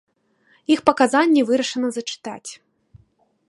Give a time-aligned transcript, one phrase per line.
[0.75, 2.51] Іх паказанні вырашана зачытаць.